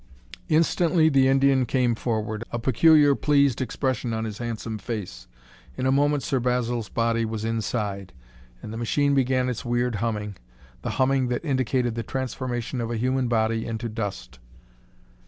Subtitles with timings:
[0.49, 5.27] Instantly the Indian came forward, a peculiar, pleased expression on his handsome face.
[5.77, 8.11] In a moment, Sir Basil's body was inside,
[8.63, 10.37] and the machine began its weird humming,
[10.81, 14.39] the humming that indicated the transformation of a human body into dust.